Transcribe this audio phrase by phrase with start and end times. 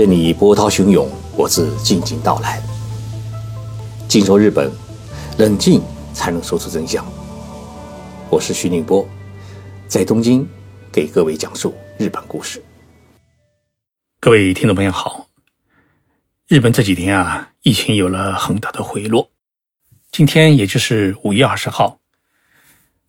[0.00, 2.58] 任你波涛汹涌，我自静静到来。
[4.08, 4.72] 静说日本，
[5.36, 5.82] 冷静
[6.14, 7.04] 才能说出真相。
[8.30, 9.06] 我是徐宁波，
[9.86, 10.48] 在东京
[10.90, 12.64] 给各位讲述日本故事。
[14.20, 15.26] 各位听众朋友好，
[16.48, 19.28] 日本这几天啊，疫情有了很大的回落。
[20.10, 22.00] 今天也就是五月二十号，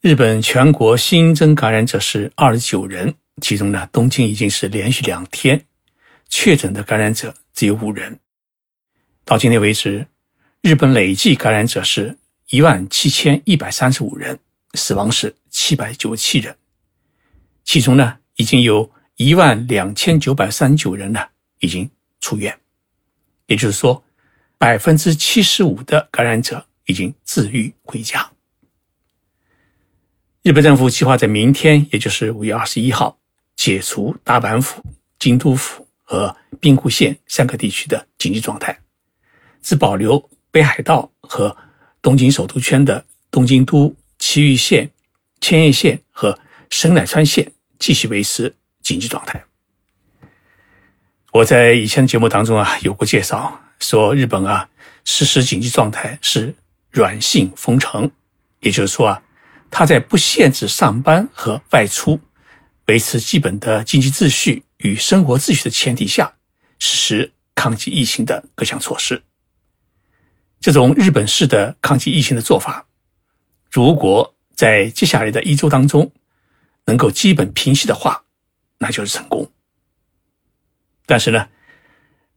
[0.02, 5.66] 日本全国新增感染者是二十九人，其中呢，东京已经是连续两天。
[6.32, 8.20] 确诊的感染者只有五人。
[9.26, 10.08] 到今天为止，
[10.62, 12.18] 日本累计感染者是
[12.50, 14.40] 一万七千一百三十五人，
[14.74, 16.58] 死亡是七百九十七人。
[17.66, 21.20] 其中呢，已经有一万两千九百三十九人呢
[21.60, 21.88] 已经
[22.22, 22.58] 出院，
[23.46, 24.04] 也就是说，
[24.58, 28.32] 百分之七十五的感染者已经治愈回家。
[30.42, 33.20] 日本政府计划在明天，也就是五月二十一号，
[33.56, 34.82] 解除大阪府、
[35.20, 35.88] 京都府。
[36.12, 38.78] 和兵库县三个地区的紧急状态，
[39.62, 41.56] 只保留北海道和
[42.02, 44.92] 东京首都圈的东京都、埼玉县、
[45.40, 46.38] 千叶县和
[46.70, 49.42] 神奈川县继续维持紧急状态。
[51.32, 54.70] 我在以前的节目当中啊有过介绍，说日本啊
[55.06, 56.54] 实施紧急状态是
[56.90, 58.12] 软性封城，
[58.60, 59.24] 也就是说啊，
[59.70, 62.20] 他在不限制上班和外出，
[62.88, 64.62] 维持基本的经济秩序。
[64.82, 66.36] 与生活秩序的前提下
[66.80, 69.24] 实施抗击疫情的各项措施。
[70.60, 72.88] 这种日本式的抗击疫情的做法，
[73.72, 76.12] 如果在接下来的一周当中
[76.86, 78.24] 能够基本平息的话，
[78.78, 79.52] 那就是成功。
[81.06, 81.50] 但是呢，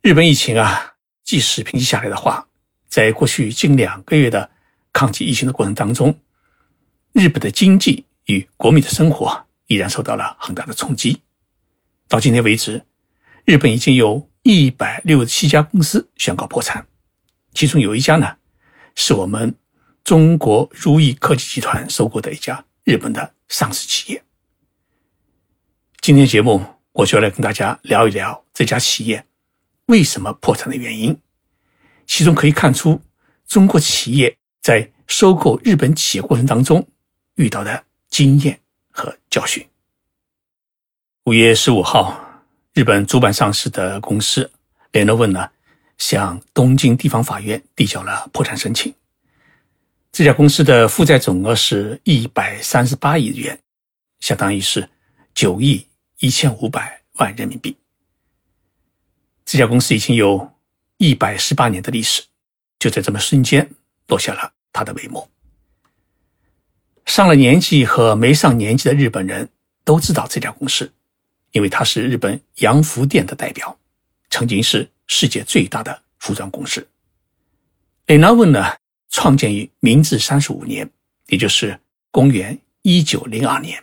[0.01, 2.49] 日本疫情啊，即使平息下来的话，
[2.89, 4.51] 在过去近两个月的
[4.93, 6.19] 抗击疫情的过程当中，
[7.13, 11.21] 日本的经济与国民的生活依然受到了很大的冲击。
[12.15, 12.81] 到今天为止，
[13.45, 16.87] 日本已经有一百六十七家公司宣告破产，
[17.53, 18.37] 其中有一家呢，
[18.95, 19.53] 是我们
[20.05, 24.23] 中国如意科技集团收购的一家日本的上市企业。
[26.01, 29.27] 今天节目我就来跟大家聊一聊这家企业
[29.87, 31.19] 为什么破产的原因，
[32.07, 33.03] 其中可以看出
[33.49, 36.87] 中国企业在收购日本企业过程当中
[37.35, 38.61] 遇到的经验
[38.93, 39.67] 和教训。
[41.25, 42.21] 五月十五号，
[42.75, 44.51] 日本主板上市的公司
[44.93, 45.51] 联络问呢，
[45.97, 48.95] 向东京地方法院递交了破产申请。
[50.13, 53.59] 这家公司的负债总额是一百三十八亿日元，
[54.21, 54.87] 相当于是
[55.35, 55.87] 九亿
[56.19, 57.75] 一千五百万人民币。
[59.47, 60.53] 这家公司已经有
[60.99, 62.23] 一百十八年的历史，
[62.79, 63.67] 就在这么瞬间
[64.09, 65.27] 落下了它的帷幕。
[67.07, 69.49] 上了年纪和没上年纪的日本人
[69.87, 70.93] 都知道这家公司。
[71.55, 73.79] 因为它是日本洋服店的代表，
[74.29, 76.85] 曾经是世界最大的服装公司。
[78.07, 78.77] 雷纳问呢，
[79.09, 80.91] 创建于明治三十五年，
[81.29, 81.79] 也就是
[82.11, 83.83] 公元一九零二年。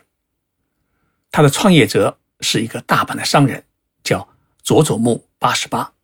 [1.30, 3.64] 他的创业者是一个大阪的商人，
[4.04, 4.28] 叫
[4.62, 5.94] 佐佐木八十八。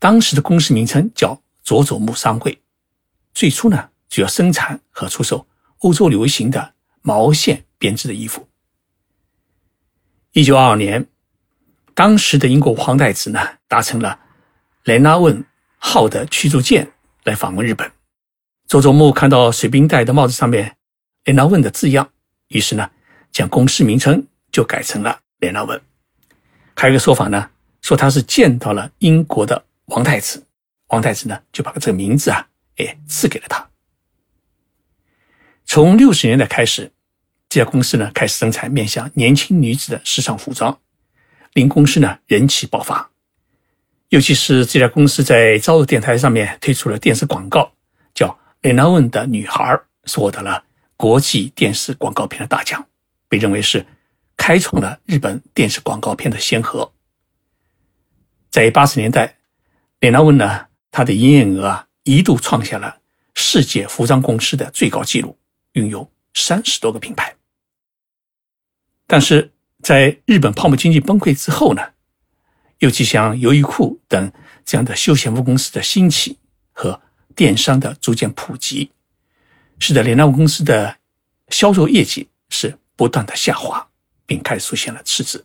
[0.00, 2.60] 当时的公司名称叫佐佐木商会。
[3.32, 5.46] 最初呢，主要生产和出售
[5.78, 8.48] 欧洲流行的毛线编织的衣服。
[10.36, 11.06] 一九二二年，
[11.94, 14.18] 当时的英国皇太子呢，搭乘了
[14.82, 15.44] 雷纳问
[15.78, 16.90] 号的驱逐舰
[17.22, 17.88] 来访问日本。
[18.66, 20.76] 佐佐木看到水兵戴的帽子上面
[21.26, 22.10] “雷纳问”的字样，
[22.48, 22.90] 于是呢，
[23.30, 25.80] 将公司名称就改成了雷纳问。
[26.74, 27.48] 还有一个说法呢，
[27.80, 30.44] 说他是见到了英国的王太子，
[30.88, 33.70] 王太子呢就把这个名字啊，哎赐给了他。
[35.64, 36.90] 从六十年代开始。
[37.54, 40.76] 这家公司呢开始生产面向年轻女子的时尚服装，
[41.52, 43.08] 令公司呢人气爆发。
[44.08, 47.70] 尤其是这家公司在朝日电台上面推出了电视广告，
[48.12, 48.26] 叫
[48.62, 49.62] 《雷纳文的女孩》，
[50.04, 50.64] 是获得了
[50.96, 52.84] 国际电视广告片的大奖，
[53.28, 53.86] 被认为是
[54.36, 56.92] 开创了日本电视广告片的先河。
[58.50, 59.36] 在八十年代，
[60.00, 62.96] 雷纳文呢，它的营业额啊一度创下了
[63.36, 65.38] 世界服装公司的最高纪录，
[65.74, 67.32] 拥有三十多个品牌。
[69.06, 69.52] 但是
[69.82, 71.82] 在日本泡沫经济崩溃之后呢，
[72.78, 74.32] 尤其像优衣库等
[74.64, 76.38] 这样的休闲服公司的兴起
[76.72, 77.00] 和
[77.34, 78.90] 电商的逐渐普及，
[79.78, 80.96] 使得联纳公司的
[81.48, 83.86] 销售业绩是不断的下滑，
[84.24, 85.44] 并开始出现了赤字。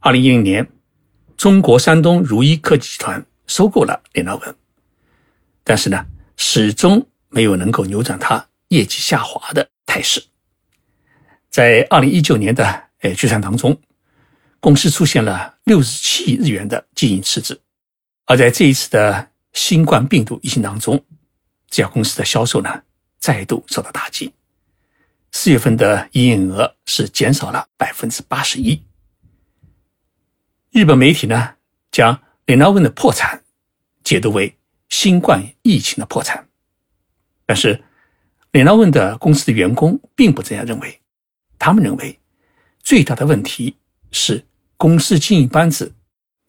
[0.00, 0.66] 二零一零年，
[1.36, 4.56] 中国山东如一科技集团收购了联纳文，
[5.62, 6.06] 但是呢，
[6.36, 10.24] 始终没有能够扭转它业绩下滑的态势。
[11.52, 13.78] 在二零一九年的呃决算当中，
[14.58, 17.60] 公司出现了六十七亿日元的经营赤字。
[18.24, 20.98] 而在这一次的新冠病毒疫情当中，
[21.68, 22.82] 这家公司的销售呢
[23.18, 24.32] 再度受到打击。
[25.30, 28.82] 四月份的营业额是减少了百分之八十一。
[30.70, 31.54] 日本媒体呢
[31.90, 33.42] 将雷纳问的破产
[34.02, 34.56] 解读为
[34.88, 36.48] 新冠疫情的破产，
[37.44, 37.78] 但是
[38.52, 41.00] 雷纳问的公司的员工并不这样认为，
[41.64, 42.18] 他们认为
[42.82, 43.76] 最大的问题
[44.10, 44.44] 是
[44.76, 45.94] 公司经营班子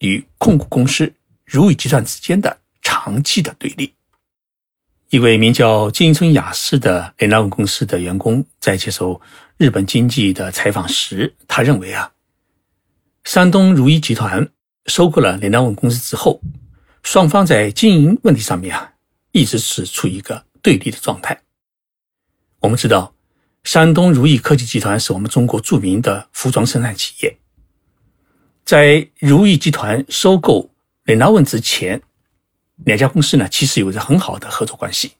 [0.00, 1.14] 与控股公司
[1.44, 3.94] 如意集团之间的长期的对立。
[5.10, 9.20] 一位名叫金村雅士的雷纳问公司的员工在接受
[9.56, 12.10] 日本经济的采访时，他认为啊，
[13.22, 14.50] 山东如意集团
[14.86, 16.40] 收购了雷纳问公司之后，
[17.04, 18.94] 双方在经营问题上面啊，
[19.30, 21.40] 一直是处于一个对立的状态。
[22.58, 23.13] 我们知道，
[23.64, 27.36] 山东如意科技集团是我们中国著名的服装生产企业，
[28.64, 30.70] 在如意集团收购
[31.04, 32.00] 雷纳问之前。
[32.84, 35.12] 两家公司呢，其实有着很好的合作关系，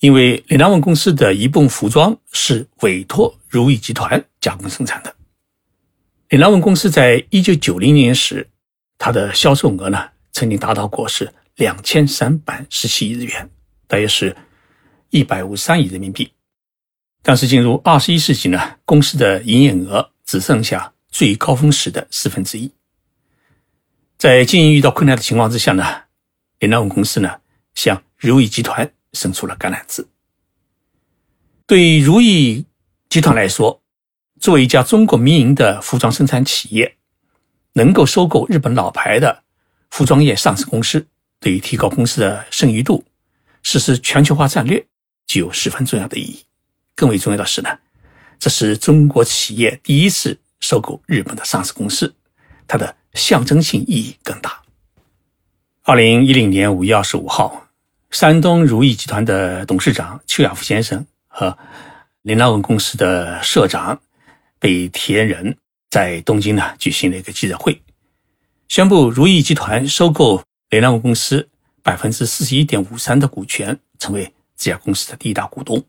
[0.00, 5.14] 因为李纳文公司的一部分服装是委托如意集团加工生产的。
[6.30, 8.48] 李纳文公司在一九九零年时，
[8.98, 13.48] 它的销售额呢，曾经达到过是两千三百十七亿日元，
[13.86, 14.36] 大约是
[15.10, 16.28] 一百五十三亿人民币。
[17.22, 22.70] 但是进入二十一世纪呢，公司的营业额只剩下最高峰时的四分之一。
[24.16, 25.84] 在经营遇到困难的情况之下呢？
[26.58, 27.40] 林纳文公司呢，
[27.74, 30.06] 向如意集团伸出了橄榄枝。
[31.66, 32.64] 对如意
[33.08, 33.80] 集团来说，
[34.40, 36.96] 作为一家中国民营的服装生产企业，
[37.74, 39.44] 能够收购日本老牌的
[39.90, 41.06] 服装业上市公司，
[41.38, 43.04] 对于提高公司的剩余度、
[43.62, 44.84] 实施全球化战略，
[45.26, 46.44] 具有十分重要的意义。
[46.98, 47.78] 更为重要的是呢，
[48.40, 52.12] 这是中国企业第一次收购日本的上市公司，
[52.66, 54.60] 它的象征性意义更大。
[55.84, 57.68] 二零一零年五月二十五号，
[58.10, 61.56] 山东如意集团的董事长邱亚夫先生和
[62.22, 64.00] 林纳文公司的社长
[64.58, 65.56] 北田仁
[65.90, 67.80] 在东京呢举行了一个记者会，
[68.66, 71.48] 宣布如意集团收购林纳文公司
[71.80, 75.80] 百分之四十一点五三的股权，成为这家公司的第一大股东。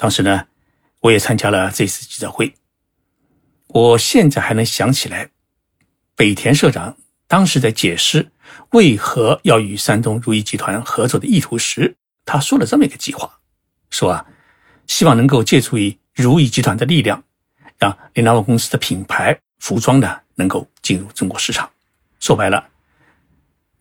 [0.00, 0.46] 当时呢，
[1.00, 2.54] 我也参加了这次记者会，
[3.66, 5.28] 我现在还能想起来，
[6.16, 6.96] 北田社长
[7.28, 8.30] 当时在解释。
[8.70, 11.94] 为何要与山东如意集团合作的意图时，
[12.24, 13.30] 他说了这么一个计划，
[13.90, 14.24] 说啊，
[14.86, 17.22] 希望能够借助于如意集团的力量，
[17.78, 21.70] 让林纳文公司的品牌服装呢能够进入中国市场。
[22.20, 22.68] 说白了，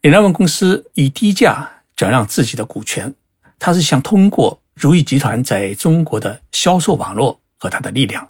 [0.01, 3.16] 林纳文公司以低价转让自己的股权，
[3.57, 8.28] 他是想通过如意集团在中国的销售网络和它的力量，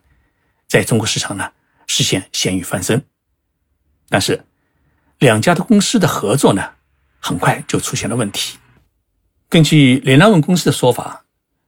[0.68, 1.51] 在中国市场呢
[1.88, 3.06] 实现咸鱼翻身。
[4.10, 4.44] 但是。
[5.19, 6.63] 两家的公司的合作呢，
[7.19, 8.57] 很快就出现了问题。
[9.50, 11.25] 根据雷纳文公司的说法，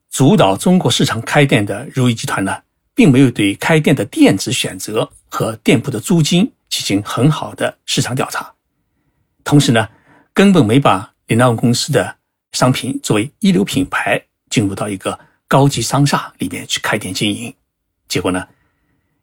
[0.10, 2.62] 主导中国市场开店的如意集团呢，
[2.95, 8.54] 并没有对开店的店址选择和店铺的租金进行很好的市场调查，
[9.44, 9.89] 同时呢，
[10.33, 12.16] 根本没把雷纳文公司的
[12.54, 17.51] 商品作为一流品牌进入到一个高级商厦里面去开店经营。
[18.07, 18.48] 结果呢，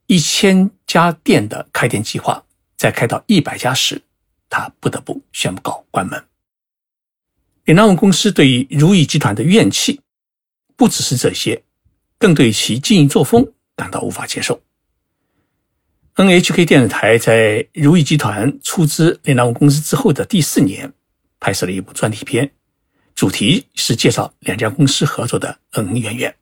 [0.06, 2.42] 一千家店的开店计划
[2.76, 4.02] 在开到一百家时，
[4.48, 6.24] 他不得不宣布告关门。
[7.64, 10.00] 李纳文公司对于如意集团的怨气
[10.74, 11.62] 不只是这些，
[12.18, 14.60] 更对其经营作风感到无法接受。
[16.14, 20.92] NHK 电视台在如意集团出资李纳文公司之后的第四年，
[21.38, 22.50] 拍摄了一部专题片，
[23.18, 26.32] 主题是介绍两家公司合作的恩恩怨怨，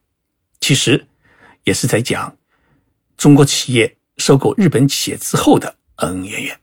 [0.59, 1.03] 其实
[1.63, 2.37] 也是在讲
[3.17, 6.59] 中国企业收购日本企业之后的恩恩怨怨。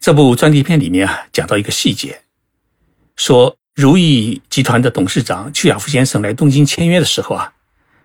[0.00, 2.18] 这部专题片里面啊，讲到一个细节，
[3.14, 7.52] 说如意集团的董事长邱亚夫先生来东京签约的时候啊，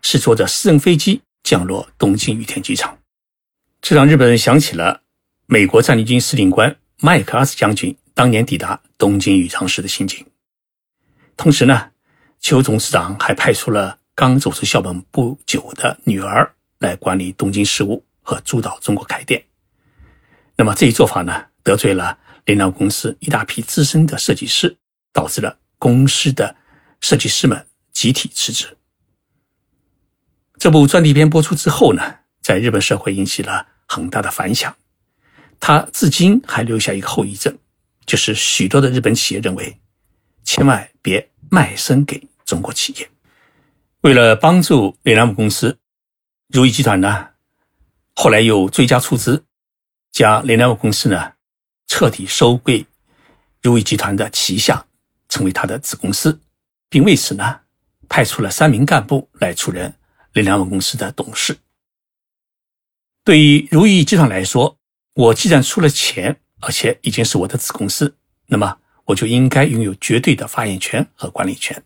[0.01, 2.99] 是坐着私人飞机降落东京羽田机场，
[3.81, 5.01] 这让日本人想起了
[5.45, 10.25] 美国战地军司令官麦克阿瑟将军当年抵达东京羽场时的情景。
[11.37, 11.91] 同时呢，
[12.39, 19.43] 邱董事长还派出了刚走出校门不久的女儿来管理东京事务和主导中国开店。
[20.55, 21.45] 那么这一做法呢？
[21.63, 24.77] 得罪了联纳公司一大批资深的设计师，
[25.11, 26.55] 导致了公司的
[27.01, 28.77] 设计师们集体辞职。
[30.57, 32.01] 这部专题片播出之后呢，
[32.41, 34.73] 在日本社会引起了很大的反响。
[35.59, 37.57] 它至今还留下一个后遗症，
[38.05, 39.79] 就是许多的日本企业认为，
[40.45, 43.09] 千万别卖身给中国企业。
[44.01, 45.77] 为了帮助联纳公司，
[46.47, 47.31] 如意集团呢，
[48.15, 49.43] 后来又追加出资。
[50.11, 51.33] 将联联物公司呢
[51.87, 52.85] 彻底收归
[53.61, 54.85] 如意集团的旗下，
[55.27, 56.39] 成为他的子公司，
[56.87, 57.59] 并为此呢
[58.07, 59.93] 派出了三名干部来出任
[60.31, 61.57] 联联物公司的董事。
[63.25, 64.77] 对于如意集团来说，
[65.15, 71.81] 我既然出了钱，而且已经是我的子公司，那么我就应该拥有绝对的发言权和管理权。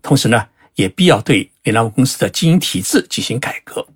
[0.00, 3.86] 同时呢，也必要对联联物公司的经营体制进行改革，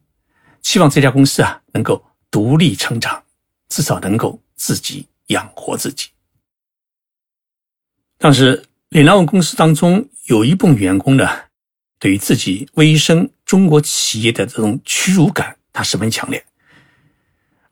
[0.63, 3.23] 希望这家公司啊能够独立成长，
[3.69, 6.09] 至少能够自己养活自己。
[8.19, 11.29] 但是，联联物公司当中有一部分员工呢，
[11.99, 16.45] 对于自己蜚声中国企业的这种屈辱感，他十分强烈。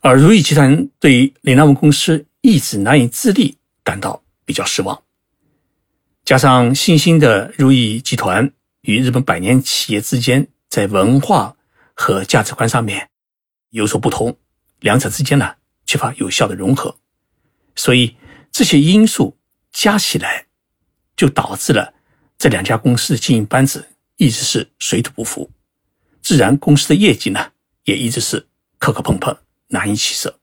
[0.01, 5.01] 而如意集团对联联物公司一直难以自立感到比较失望，
[6.25, 11.57] 加上新兴的如意集团与日本百年企业之间在文化
[11.95, 13.11] 和价值观上面
[13.69, 14.37] 有所不同，
[14.81, 15.55] 两者之间呢
[15.87, 16.99] 缺乏有效的融合，
[17.77, 18.17] 所以
[18.51, 19.39] 这些因素
[19.71, 20.47] 加起来，
[21.15, 21.95] 就导致了
[22.37, 25.49] 这两家公司的经营班子一直是水土不服，
[26.23, 27.53] 自然公司的业绩呢
[27.85, 28.49] 也一直是
[28.81, 29.37] 磕磕碰碰。
[29.69, 30.41] 难以起色。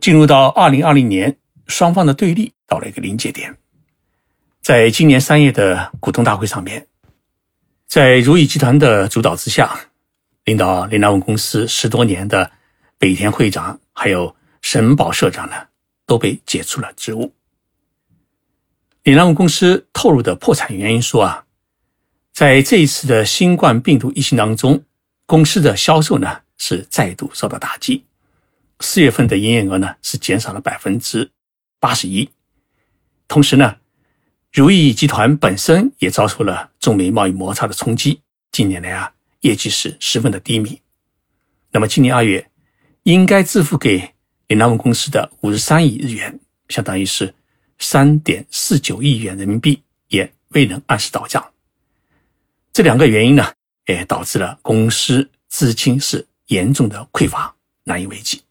[0.00, 3.56] 进入到二零二零年，双方的对立到了一个临界点。
[4.60, 6.86] 在今年三月的股东大会上面，
[7.86, 9.78] 在如意集团的主导之下，
[10.44, 12.50] 领导林达文公司十多年的
[12.98, 15.54] 北田会长还有沈宝社长呢，
[16.06, 17.32] 都被解除了职务。
[19.02, 21.44] 联达文公司透露的破产原因说啊，
[22.32, 24.84] 在这一次的新冠病毒疫情当中，
[25.26, 26.40] 公司的销售呢。
[26.64, 28.04] 是再度受到打击，
[28.78, 31.28] 四月份的营业额呢是减少了百分之
[31.82, 32.30] 八十一。
[33.26, 33.76] 同时呢，
[34.52, 38.20] 如意集团本身也遭受了中美贸易摩擦的冲击，
[38.52, 40.80] 近年来啊业绩是十分的低迷。
[41.72, 42.48] 那么今年二月
[43.02, 44.14] 应该支付给
[44.46, 47.34] 联达文公司的五十三亿日元，相当于是
[47.80, 51.44] 三点四九亿元人民币，也未能按时到账。
[52.72, 53.52] 这两个原因呢，
[53.88, 56.24] 也导致了公司资金是。
[56.48, 58.42] 严重的匮乏，难以为继。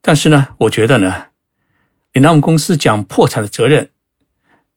[0.00, 1.26] 但是呢，我觉得呢，
[2.16, 3.90] 联达公司将破产的责任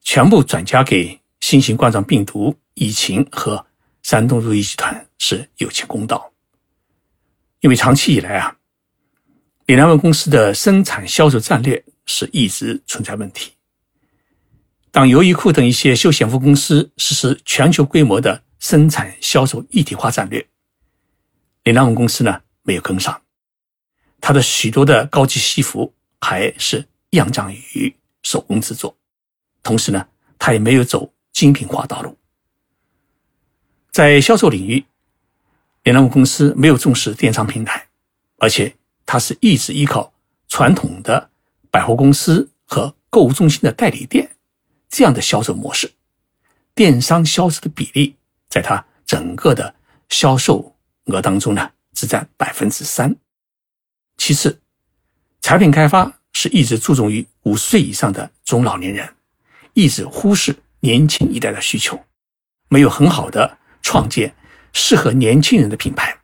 [0.01, 3.65] 全部转嫁给新型冠状病毒疫情和
[4.03, 6.33] 山东如意集团是有欠公道。
[7.61, 8.57] 因为长期以来啊，
[9.67, 13.53] 联达公司的生产销售战略是一直存在问题。
[14.91, 20.45] 当优衣库等一些休闲服公司实施全球规模的生产销售一体化战略。
[21.63, 23.21] 联达文公司呢没有跟上，
[24.19, 28.95] 它的许多的高级西服还是样样于手工制作，
[29.63, 32.17] 同时呢，它也没有走精品化道路。
[33.91, 34.85] 在销售领域，
[35.83, 37.87] 联达文公司没有重视电商平台，
[38.37, 38.75] 而且
[39.05, 40.13] 它是一直依靠
[40.47, 41.29] 传统的
[41.71, 44.29] 百货公司和购物中心的代理店
[44.89, 45.91] 这样的销售模式，
[46.75, 48.15] 电商销售的比例
[48.47, 49.75] 在它整个的
[50.09, 50.75] 销售。
[51.05, 53.15] 额当中呢，只占百分之三。
[54.17, 54.61] 其次，
[55.41, 59.13] 产品开发是一直注重于五岁以上的中老年人，
[59.73, 62.01] 一直忽视年轻一代的需求，
[62.69, 64.33] 没有很好的创建
[64.71, 66.17] 适合年轻人的品牌。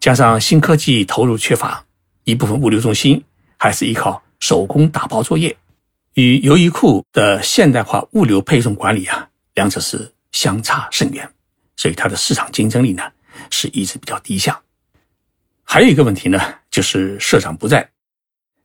[0.00, 1.82] 加上新科技投入缺乏，
[2.24, 3.24] 一部分物流中心
[3.56, 5.56] 还是依靠手工打包作业，
[6.12, 11.26] 与优衣库的现代化物流配送管理啊，两者是相差甚远，
[11.74, 13.02] 所以它的市场竞争力呢？
[13.48, 14.60] 是一直比较低下，
[15.64, 16.38] 还有一个问题呢，
[16.70, 17.88] 就是社长不在。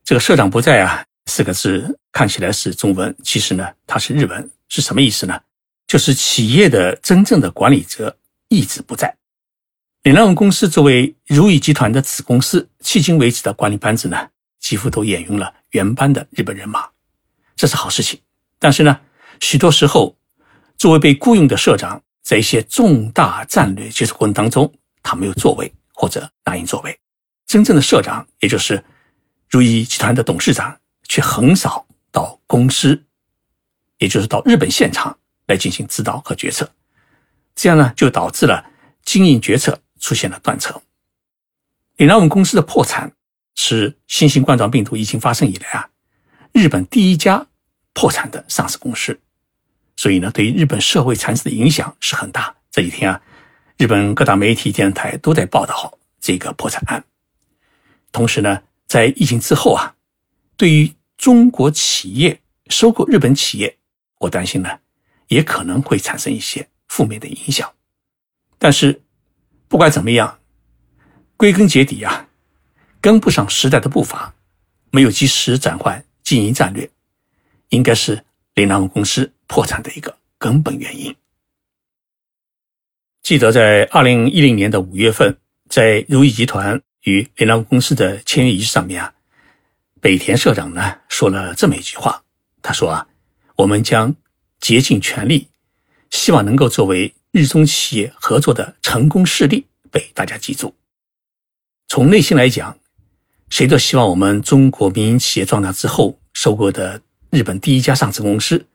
[0.04, 5.40] 这个社长不在啊，四个字看起来是中文，其实呢，它是日文，是什么意思呢？
[5.88, 8.18] 就是企业的真正的管理者
[8.50, 9.16] 一直不在。
[10.02, 14.28] 联达文公司作为如意集团的子公司，迄今为止的管理班子呢，
[14.60, 16.90] 几乎都沿用了原班的日本人马，
[17.56, 18.20] 这是好事情。
[18.60, 19.00] 但是呢，
[19.40, 20.16] 许多时候，
[20.78, 22.02] 作为被雇佣的社长。
[22.24, 26.98] 在一些重大战略决策过程当中，他没有作为或者答应作为。
[27.46, 28.82] 真正的社长，也就是
[29.54, 30.76] 如意集团的董事长，
[31.08, 33.04] 却很少到公司，
[34.00, 36.68] 也就是到日本现场来进行指导和决策。
[37.54, 38.66] 这样呢，就导致了
[39.06, 40.82] 经营决策出现了断层。
[41.98, 43.14] 李南文公司的破产
[43.54, 45.88] 是新型冠状病毒疫情发生以来啊，
[46.52, 47.46] 日本第一家
[47.94, 49.20] 破产的上市公司。
[49.96, 52.56] 所以呢，对于日本社会产生的影响是很大。
[52.72, 53.22] 这几天啊，
[53.78, 57.04] 日本各大媒体、电视台都在报道这个破产案。
[58.12, 58.60] 同时呢，
[58.94, 59.96] 在疫情之后啊，
[60.56, 63.76] 对于中国企业收购日本企业，
[64.20, 64.70] 我担心呢，
[65.30, 67.74] 也可能会产生一些负面的影响。
[68.60, 69.02] 但是，
[69.68, 70.40] 不管怎么样，
[71.36, 72.30] 归根结底啊，
[73.02, 74.36] 跟不上时代的步伐，
[74.92, 76.88] 没有及时转换经营战略，
[77.70, 78.24] 应该是
[78.54, 81.16] 联达公司破产的一个根本原因。
[83.24, 85.36] 记得在二零一零年的五月份，
[85.68, 89.14] 在如意集团与联达公司的签约仪式上面啊，
[90.02, 92.24] 北田社长呢说了这么一句话，
[92.62, 93.08] 他说啊，
[93.56, 94.16] 我们将
[94.60, 95.48] 竭尽全力，
[96.10, 100.76] 希望能够作为日中企业合作的成功事例被大家记住。
[101.88, 102.78] 从内心来讲，
[103.50, 108.66] 谁都希望我们中国民营企业壮大之后收购的日本第一家上市公司，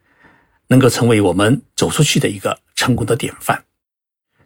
[0.67, 3.65] 能够成为我们走出去的一个成功的典范。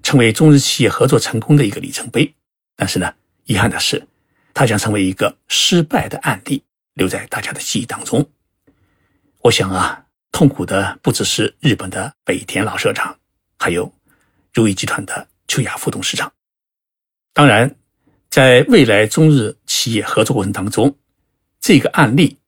[0.02, 2.34] 成为中日企业合作成功的一个里程碑，
[2.76, 4.06] 但是呢，遗憾的是，
[4.54, 6.62] 它将成为一个失败的案例，
[6.94, 8.28] 留在大家的记忆当中。
[9.40, 13.18] 我想啊，痛苦的不只是日本的北田老社长，
[13.58, 13.92] 还有
[14.52, 16.32] 如意集团的秋雅副董事长。
[17.32, 17.74] 当然，
[18.30, 20.96] 在未来中日企业合作过程当中，
[21.60, 22.38] 这个案例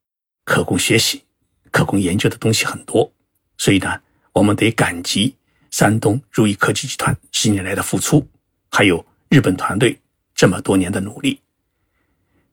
[0.44, 1.24] 可供学习、
[1.70, 3.12] 可供研究的东西很多，
[3.58, 4.00] 所以呢，
[4.32, 5.34] 我们得感激。
[5.70, 8.24] 山东如意科技集团十年来的付出，
[8.70, 10.00] 还有日本团队
[10.34, 11.40] 这么多年的努力，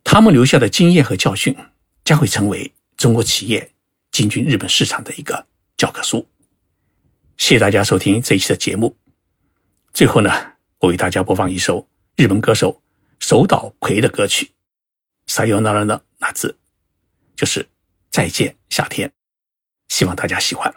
[0.04, 1.56] 他们留下的经验和教训，
[2.04, 3.72] 将会成为中国企业
[4.12, 6.28] 进军日本市场的一个教科书。
[7.38, 8.96] 谢谢大家收听这一期的节目。
[9.94, 10.30] 最后呢，
[10.78, 12.82] 我为大家播放一首日本歌手
[13.20, 14.46] 手岛葵的歌曲
[15.26, 16.50] 《撒由那拉的那字》，
[17.36, 17.68] 就是
[18.10, 19.12] 再见夏天。
[19.90, 20.74] 希望大家喜欢。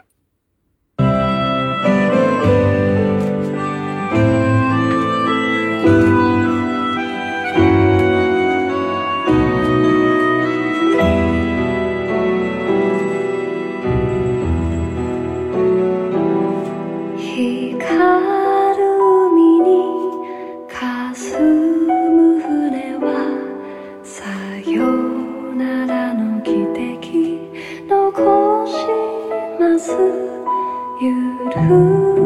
[29.87, 32.24] you'd who。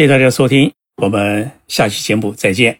[0.00, 2.79] 谢谢大家收听，我们下期节目再见。